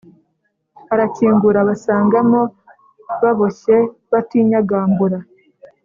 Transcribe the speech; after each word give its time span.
arakingura 0.93 1.57
abasangamo 1.61 2.41
baboboshye 3.21 3.77
batinyagambura 4.11 5.17